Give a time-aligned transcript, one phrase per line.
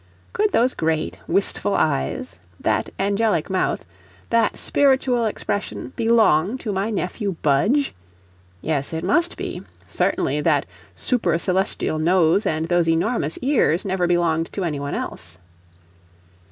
[0.33, 3.85] Could those great, wistful eyes, that angelic mouth,
[4.31, 7.93] that spiritual expression, belong to my nephew Budge?
[8.63, 14.51] Yes, it must be certainly that super celestial nose and those enormous ears never belonged
[14.53, 15.37] to any one else.